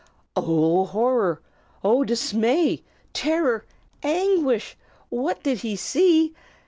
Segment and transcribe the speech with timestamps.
[0.35, 1.43] Oh, horror!
[1.83, 2.81] Oh, dismay,
[3.13, 3.65] terror,
[4.01, 4.75] anguish!
[5.09, 6.33] What did he see?